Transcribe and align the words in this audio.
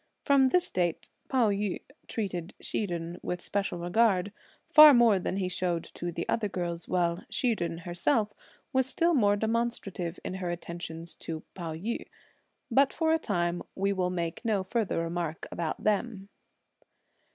From 0.25 0.45
this 0.47 0.71
date, 0.71 1.09
Pao 1.29 1.51
yü 1.51 1.79
treated 2.07 2.55
Hsi 2.59 2.87
Jen 2.87 3.19
with 3.21 3.39
special 3.39 3.77
regard, 3.77 4.31
far 4.67 4.95
more 4.95 5.19
than 5.19 5.35
he 5.37 5.47
showed 5.47 5.83
to 5.93 6.11
the 6.11 6.27
other 6.27 6.49
girls, 6.49 6.87
while 6.87 7.23
Hsi 7.29 7.55
Jen 7.55 7.77
herself 7.77 8.33
was 8.73 8.89
still 8.89 9.13
more 9.13 9.35
demonstrative 9.35 10.19
in 10.25 10.33
her 10.41 10.49
attentions 10.49 11.15
to 11.17 11.43
Pao 11.53 11.75
yü. 11.75 12.07
But 12.71 12.91
for 12.91 13.13
a 13.13 13.19
time 13.19 13.61
we 13.75 13.93
will 13.93 14.09
make 14.09 14.43
no 14.43 14.63
further 14.63 15.03
remark 15.03 15.47
about 15.51 15.83
them. 15.83 16.29